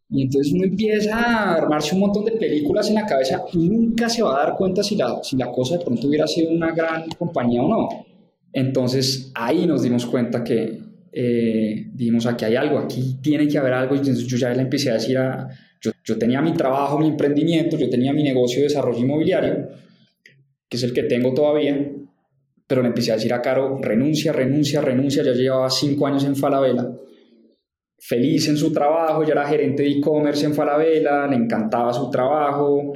Y 0.09 0.23
entonces 0.23 0.53
uno 0.53 0.65
empieza 0.65 1.17
a 1.17 1.55
armarse 1.55 1.95
un 1.95 2.01
montón 2.01 2.25
de 2.25 2.33
películas 2.33 2.87
en 2.89 2.95
la 2.95 3.05
cabeza 3.05 3.43
y 3.53 3.69
nunca 3.69 4.09
se 4.09 4.21
va 4.21 4.35
a 4.35 4.45
dar 4.45 4.55
cuenta 4.55 4.83
si 4.83 4.95
la, 4.95 5.19
si 5.23 5.37
la 5.37 5.51
cosa 5.51 5.77
de 5.77 5.83
pronto 5.83 6.07
hubiera 6.07 6.27
sido 6.27 6.51
una 6.51 6.71
gran 6.71 7.09
compañía 7.17 7.61
o 7.63 7.67
no. 7.67 7.89
Entonces 8.51 9.31
ahí 9.33 9.65
nos 9.65 9.81
dimos 9.81 10.05
cuenta 10.05 10.43
que 10.43 10.79
eh, 11.11 11.87
dijimos, 11.93 12.25
aquí 12.25 12.45
hay 12.45 12.55
algo, 12.55 12.77
aquí 12.77 13.17
tiene 13.21 13.47
que 13.47 13.57
haber 13.57 13.73
algo. 13.73 13.95
Y 13.95 13.99
entonces 13.99 14.27
yo 14.27 14.37
ya 14.37 14.53
le 14.53 14.61
empecé 14.61 14.91
a 14.91 14.95
decir, 14.95 15.17
a, 15.17 15.49
yo, 15.81 15.91
yo 16.03 16.17
tenía 16.17 16.41
mi 16.41 16.53
trabajo, 16.53 16.99
mi 16.99 17.07
emprendimiento, 17.07 17.77
yo 17.77 17.89
tenía 17.89 18.13
mi 18.13 18.23
negocio 18.23 18.57
de 18.59 18.63
desarrollo 18.67 18.99
inmobiliario, 18.99 19.69
que 20.69 20.77
es 20.77 20.83
el 20.83 20.93
que 20.93 21.03
tengo 21.03 21.33
todavía, 21.33 21.91
pero 22.67 22.81
le 22.81 22.89
empecé 22.89 23.11
a 23.11 23.15
decir 23.15 23.33
a 23.33 23.41
Caro, 23.41 23.79
renuncia, 23.81 24.31
renuncia, 24.31 24.81
renuncia, 24.81 25.23
ya 25.23 25.33
llevaba 25.33 25.69
cinco 25.69 26.05
años 26.05 26.23
en 26.23 26.35
Falabella 26.35 26.91
feliz 28.05 28.49
en 28.49 28.57
su 28.57 28.73
trabajo, 28.73 29.23
ya 29.23 29.31
era 29.31 29.47
gerente 29.47 29.83
de 29.83 29.91
e-commerce 29.91 30.45
en 30.45 30.53
Falabella, 30.53 31.25
le 31.25 31.37
encantaba 31.37 31.93
su 31.93 32.09
trabajo, 32.09 32.91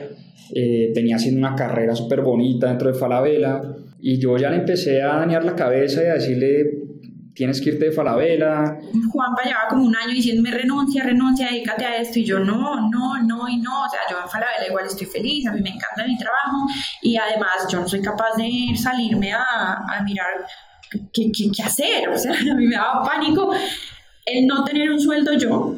eh, 0.54 0.92
venía 0.94 1.16
haciendo 1.16 1.40
una 1.40 1.56
carrera 1.56 1.96
súper 1.96 2.22
bonita 2.22 2.68
dentro 2.68 2.92
de 2.92 2.94
Falabella 2.94 3.62
y 4.02 4.20
yo 4.20 4.38
ya 4.38 4.50
le 4.50 4.58
empecé 4.58 5.02
a 5.02 5.16
dañar 5.16 5.46
la 5.46 5.56
cabeza 5.56 6.04
y 6.04 6.08
a 6.08 6.14
decirle 6.16 6.88
tienes 7.34 7.62
que 7.62 7.70
irte 7.70 7.86
de 7.86 7.92
Falabella. 7.92 8.80
Juanpa 9.12 9.44
llevaba 9.44 9.70
como 9.70 9.86
un 9.86 9.96
año 9.96 10.14
diciéndome 10.14 10.52
renuncia, 10.52 11.04
renuncia, 11.04 11.48
dedícate 11.52 11.86
a 11.86 11.98
esto 12.02 12.20
y 12.20 12.26
yo 12.26 12.40
no, 12.40 12.90
no, 12.90 13.24
no 13.24 13.48
y 13.48 13.58
no, 13.58 13.86
o 13.86 13.90
sea, 13.90 14.00
yo 14.10 14.18
en 14.22 14.28
Falabella 14.28 14.68
igual 14.68 14.88
estoy 14.88 15.08
feliz, 15.08 15.48
a 15.48 15.54
mí 15.54 15.62
me 15.62 15.70
encanta 15.70 16.06
mi 16.06 16.18
trabajo 16.18 16.66
y 17.02 17.16
además 17.16 17.66
yo 17.72 17.80
no 17.80 17.88
soy 17.88 18.02
capaz 18.02 18.36
de 18.36 18.76
salirme 18.76 19.32
a, 19.32 19.86
a 19.88 20.04
mirar 20.04 20.46
qué, 21.14 21.32
qué, 21.32 21.50
qué 21.56 21.64
hacer, 21.64 22.10
o 22.10 22.18
sea, 22.18 22.34
a 22.52 22.56
mí 22.56 22.68
me 22.68 22.76
daba 22.76 23.04
pánico 23.04 23.54
el 24.27 24.46
no 24.46 24.63
tener 24.63 24.91
un 24.91 25.00
sueldo 25.00 25.34
yo 25.34 25.75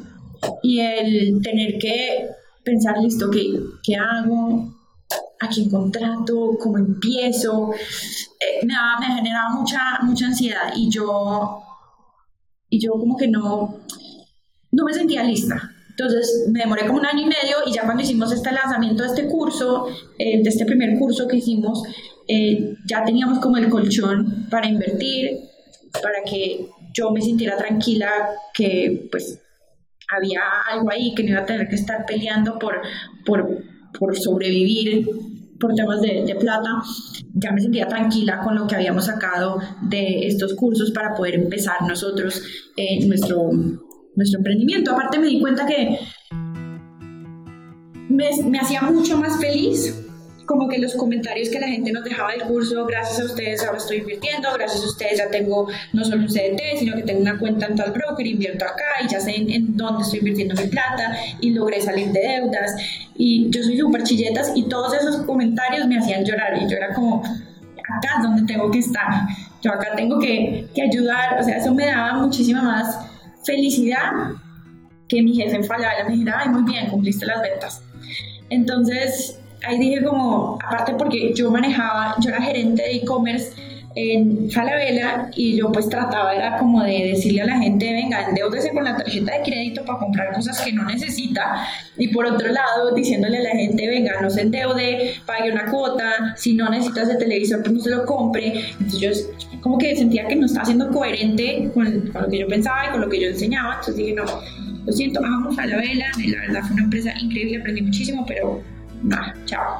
y 0.64 0.80
el 0.80 1.42
tener 1.42 1.78
que 1.78 2.28
pensar, 2.64 2.98
listo, 2.98 3.30
¿qué, 3.30 3.60
qué 3.84 3.96
hago? 3.96 4.76
¿A 5.40 5.48
quién 5.48 5.70
contrato? 5.70 6.58
¿Cómo 6.60 6.78
empiezo? 6.78 7.72
Eh, 7.74 8.66
me, 8.66 8.74
me 9.00 9.16
generaba 9.16 9.52
mucha, 9.52 10.00
mucha 10.04 10.28
ansiedad 10.28 10.74
y 10.76 10.90
yo, 10.90 11.62
y 12.70 12.80
yo 12.80 12.92
como 12.94 13.16
que 13.16 13.28
no, 13.28 13.80
no 14.72 14.84
me 14.84 14.94
sentía 14.94 15.24
lista. 15.24 15.72
Entonces 15.90 16.48
me 16.50 16.62
demoré 16.62 16.88
como 16.88 17.00
un 17.00 17.06
año 17.06 17.22
y 17.22 17.26
medio 17.26 17.58
y 17.66 17.74
ya 17.74 17.84
cuando 17.84 18.04
hicimos 18.04 18.32
este 18.32 18.52
lanzamiento 18.52 19.04
de 19.04 19.10
este 19.10 19.28
curso, 19.28 19.88
eh, 20.18 20.42
de 20.42 20.50
este 20.50 20.66
primer 20.66 20.98
curso 20.98 21.28
que 21.28 21.38
hicimos, 21.38 21.84
eh, 22.28 22.76
ya 22.86 23.04
teníamos 23.04 23.40
como 23.40 23.58
el 23.58 23.70
colchón 23.70 24.48
para 24.50 24.68
invertir, 24.68 25.40
para 26.02 26.24
que 26.24 26.70
yo 27.00 27.12
me 27.12 27.22
sintiera 27.22 27.56
tranquila 27.56 28.10
que 28.54 29.08
pues 29.12 29.42
había 30.10 30.42
algo 30.70 30.92
ahí, 30.92 31.14
que 31.16 31.24
no 31.24 31.30
iba 31.30 31.42
a 31.42 31.46
tener 31.46 31.68
que 31.68 31.76
estar 31.76 32.06
peleando 32.06 32.58
por, 32.60 32.82
por, 33.26 33.64
por 33.98 34.18
sobrevivir 34.18 35.08
por 35.60 35.76
temas 35.76 36.02
de, 36.02 36.36
plata, 36.40 36.82
ya 37.34 37.52
me 37.52 37.62
sentía 37.62 37.86
tranquila 37.86 38.40
con 38.40 38.56
lo 38.56 38.66
que 38.66 38.76
habíamos 38.76 39.08
sacado 39.08 39.60
de 39.82 40.26
estos 40.26 40.54
cursos 40.54 40.92
para 40.92 41.14
poder 41.16 41.36
empezar 41.36 41.82
nosotros 41.86 42.42
eh, 42.78 43.06
nuestro, 43.06 43.50
nuestro 44.16 44.40
emprendimiento. 44.40 44.94
Aparte 44.94 45.20
me 45.20 45.28
di 45.28 45.42
cuenta 45.42 45.66
que 45.66 46.00
me 48.10 48.60
hacía 48.60 48.84
mucho 48.84 49.18
más 49.18 49.38
feliz 49.38 50.09
como 50.50 50.68
que 50.68 50.80
los 50.80 50.96
comentarios 50.96 51.50
que 51.50 51.60
la 51.60 51.68
gente 51.68 51.92
nos 51.92 52.04
dejaba 52.04 52.32
del 52.32 52.42
curso, 52.42 52.84
gracias 52.88 53.20
a 53.20 53.26
ustedes 53.26 53.64
ahora 53.64 53.78
estoy 53.78 53.98
invirtiendo, 53.98 54.50
gracias 54.52 54.84
a 54.84 54.88
ustedes 54.88 55.20
ya 55.20 55.30
tengo 55.30 55.68
no 55.94 56.04
solo 56.04 56.24
un 56.24 56.28
CDT, 56.28 56.80
sino 56.80 56.96
que 56.96 57.04
tengo 57.04 57.22
una 57.22 57.38
cuenta 57.38 57.68
en 57.68 57.76
tal 57.76 57.92
broker, 57.92 58.26
invierto 58.26 58.66
acá 58.66 59.06
y 59.06 59.08
ya 59.08 59.20
sé 59.20 59.36
en, 59.36 59.78
dónde 59.78 60.02
estoy 60.02 60.18
invirtiendo 60.18 60.56
mi 60.60 60.68
plata 60.68 61.16
y 61.40 61.52
logré 61.52 61.80
salir 61.80 62.08
de 62.08 62.22
deudas. 62.22 62.76
Y 63.14 63.52
yo 63.52 63.62
soy 63.62 63.78
súper 63.78 64.02
chilletas 64.02 64.52
y 64.56 64.64
todos 64.64 64.92
esos 64.96 65.18
comentarios 65.18 65.86
me 65.86 66.00
hacían 66.00 66.26
llorar 66.26 66.58
y 66.60 66.68
yo 66.68 66.78
era 66.78 66.96
como, 66.96 67.22
acá 67.24 68.16
es 68.18 68.24
donde 68.24 68.52
tengo 68.52 68.72
que 68.72 68.80
estar, 68.80 69.06
yo 69.62 69.72
acá 69.72 69.96
tengo 69.96 70.18
que, 70.18 70.66
que 70.74 70.82
ayudar, 70.82 71.40
o 71.40 71.44
sea, 71.44 71.58
eso 71.58 71.76
me 71.76 71.86
daba 71.86 72.14
muchísima 72.14 72.64
más 72.64 72.98
felicidad 73.44 74.14
que 75.08 75.22
mi 75.22 75.36
jefe 75.36 75.58
en 75.58 75.64
Falabella 75.64 76.06
me 76.06 76.14
dijera, 76.14 76.40
ay, 76.40 76.50
muy 76.50 76.64
bien, 76.64 76.88
cumpliste 76.88 77.28
las 77.28 77.40
ventas. 77.40 77.84
Entonces, 78.50 79.40
ahí 79.68 79.80
dije 79.80 80.04
como, 80.04 80.58
aparte 80.64 80.94
porque 80.94 81.34
yo 81.34 81.52
manejaba, 81.52 82.16
yo 82.20 82.30
era 82.30 82.42
gerente 82.42 82.82
de 82.82 82.96
e-commerce 82.98 83.54
en 83.96 84.50
Falabella 84.52 85.30
y 85.36 85.58
yo 85.58 85.72
pues 85.72 85.90
trataba 85.90 86.34
era 86.34 86.58
como 86.58 86.84
de 86.84 87.12
decirle 87.12 87.42
a 87.42 87.46
la 87.46 87.58
gente, 87.58 87.92
venga, 87.92 88.28
endeudese 88.28 88.72
con 88.72 88.84
la 88.84 88.96
tarjeta 88.96 89.38
de 89.38 89.44
crédito 89.44 89.84
para 89.84 90.00
comprar 90.00 90.34
cosas 90.34 90.62
que 90.62 90.72
no 90.72 90.86
necesita 90.86 91.68
y 91.98 92.10
por 92.10 92.26
otro 92.26 92.52
lado 92.52 92.94
diciéndole 92.94 93.40
a 93.40 93.42
la 93.42 93.50
gente, 93.52 93.88
venga, 93.88 94.22
no 94.22 94.30
se 94.30 94.42
endeude, 94.42 95.16
pague 95.26 95.52
una 95.52 95.66
cuota, 95.66 96.36
si 96.38 96.54
no 96.54 96.70
necesitas 96.70 97.10
el 97.10 97.18
televisor 97.18 97.62
pues 97.62 97.74
no 97.74 97.80
se 97.82 97.90
lo 97.90 98.06
compre. 98.06 98.64
Entonces 98.80 99.00
yo 99.00 99.60
como 99.62 99.78
que 99.78 99.96
sentía 99.96 100.28
que 100.28 100.36
no 100.36 100.46
estaba 100.46 100.66
siendo 100.66 100.90
coherente 100.92 101.70
con, 101.74 102.12
lo 102.14 102.30
que 102.30 102.40
yo 102.40 102.48
pensaba 102.48 102.88
y 102.88 102.92
con 102.92 103.02
lo 103.02 103.10
que 103.10 103.20
yo 103.20 103.28
enseñaba, 103.28 103.76
entonces 103.76 103.96
dije, 103.96 104.14
no, 104.14 104.24
lo 104.86 104.94
siento, 104.94 105.22
vamos 105.22 105.58
a 105.58 105.62
Falabella, 105.64 106.12
la 106.16 106.42
verdad 106.42 106.62
fue 106.62 106.74
una 106.76 106.84
empresa 106.84 107.12
increíble, 107.20 107.58
aprendí 107.58 107.82
muchísimo, 107.82 108.24
pero 108.26 108.62
nah, 109.04 109.34
chao. 109.46 109.80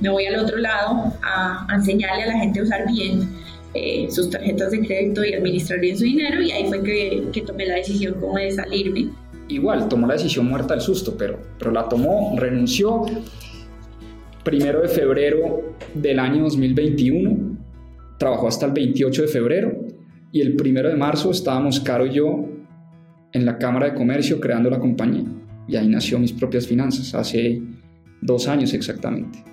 Me 0.00 0.08
voy 0.08 0.26
al 0.26 0.36
otro 0.36 0.56
lado 0.58 1.12
a, 1.22 1.66
enseñarle 1.74 2.24
a 2.24 2.26
la 2.26 2.38
gente 2.38 2.60
a 2.60 2.62
usar 2.62 2.86
bien 2.86 3.28
eh, 3.74 4.06
sus 4.10 4.30
tarjetas 4.30 4.70
de 4.70 4.86
crédito 4.86 5.24
y 5.24 5.34
administrar 5.34 5.80
bien 5.80 5.96
su 5.96 6.04
dinero 6.04 6.40
y 6.42 6.50
ahí 6.50 6.66
fue 6.66 6.82
que, 6.82 7.24
que, 7.32 7.42
tomé 7.42 7.66
la 7.66 7.76
decisión 7.76 8.14
como 8.20 8.36
de 8.36 8.50
salirme. 8.52 9.08
Igual, 9.48 9.88
tomó 9.88 10.06
la 10.06 10.14
decisión 10.14 10.46
muerta 10.46 10.74
al 10.74 10.80
susto, 10.80 11.16
pero, 11.18 11.38
pero 11.58 11.70
la 11.70 11.88
tomó, 11.88 12.34
renunció. 12.38 13.04
Primero 14.42 14.82
de 14.82 14.88
febrero 14.88 15.74
del 15.94 16.18
año 16.18 16.42
2021, 16.44 17.58
trabajó 18.18 18.48
hasta 18.48 18.66
el 18.66 18.72
28 18.72 19.22
de 19.22 19.28
febrero 19.28 19.72
y 20.32 20.40
el 20.40 20.54
primero 20.56 20.88
de 20.88 20.96
marzo 20.96 21.30
estábamos 21.30 21.80
Caro 21.80 22.06
y 22.06 22.14
yo 22.14 22.46
en 23.32 23.46
la 23.46 23.58
Cámara 23.58 23.90
de 23.90 23.94
Comercio 23.94 24.40
creando 24.40 24.70
la 24.70 24.78
compañía 24.78 25.24
y 25.66 25.76
ahí 25.76 25.88
nació 25.88 26.18
mis 26.18 26.32
propias 26.32 26.66
finanzas 26.66 27.14
hace 27.14 27.62
dos 28.24 28.48
años 28.48 28.72
exactamente. 28.72 29.44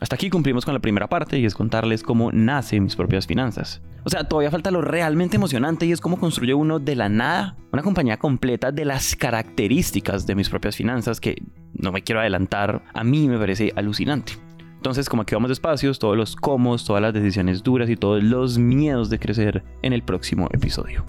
Hasta 0.00 0.14
aquí 0.14 0.30
cumplimos 0.30 0.64
con 0.64 0.72
la 0.72 0.80
primera 0.80 1.08
parte 1.08 1.38
y 1.38 1.44
es 1.44 1.54
contarles 1.54 2.02
cómo 2.02 2.32
nace 2.32 2.80
mis 2.80 2.96
propias 2.96 3.26
finanzas. 3.26 3.82
O 4.04 4.08
sea, 4.08 4.24
todavía 4.24 4.50
falta 4.50 4.70
lo 4.70 4.80
realmente 4.80 5.36
emocionante 5.36 5.84
y 5.84 5.92
es 5.92 6.00
cómo 6.00 6.18
construye 6.18 6.54
uno 6.54 6.78
de 6.78 6.96
la 6.96 7.10
nada 7.10 7.56
una 7.72 7.82
compañía 7.82 8.16
completa 8.16 8.72
de 8.72 8.84
las 8.84 9.14
características 9.14 10.26
de 10.26 10.34
mis 10.34 10.48
propias 10.48 10.76
finanzas 10.76 11.20
que 11.20 11.42
no 11.74 11.92
me 11.92 12.02
quiero 12.02 12.20
adelantar, 12.20 12.82
a 12.94 13.04
mí 13.04 13.28
me 13.28 13.38
parece 13.38 13.72
alucinante. 13.76 14.32
Entonces, 14.76 15.08
como 15.08 15.22
aquí 15.22 15.34
vamos 15.34 15.50
despacios, 15.50 15.98
todos 15.98 16.16
los 16.16 16.34
cómo, 16.34 16.76
todas 16.78 17.02
las 17.02 17.12
decisiones 17.12 17.62
duras 17.62 17.90
y 17.90 17.96
todos 17.96 18.22
los 18.22 18.58
miedos 18.58 19.10
de 19.10 19.18
crecer 19.18 19.62
en 19.82 19.92
el 19.92 20.02
próximo 20.02 20.48
episodio. 20.52 21.04